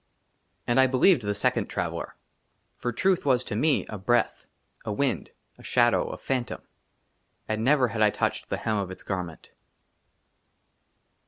AND 0.65 0.79
I 0.79 0.87
BELIEVED 0.87 1.21
THE 1.21 1.35
SECOND 1.35 1.67
TRAVELLER; 1.69 2.15
FOR 2.79 2.91
TRUTH 2.91 3.23
WAS 3.23 3.43
TO 3.43 3.55
ME 3.55 3.85
A 3.87 3.99
BREATH, 3.99 4.47
A 4.83 4.91
WIND, 4.91 5.29
A 5.59 5.63
SHADOW, 5.63 6.07
A 6.09 6.17
PHANTOM, 6.17 6.63
AND 7.47 7.63
NEVER 7.63 7.89
HAD 7.89 8.01
I 8.01 8.09
TOUCHED 8.09 8.49
THE 8.49 8.57
HEM 8.57 8.77
OF 8.77 8.89
ITS 8.89 9.03
GARMENT. 9.03 9.51